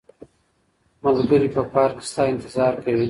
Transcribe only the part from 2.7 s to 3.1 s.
کوي.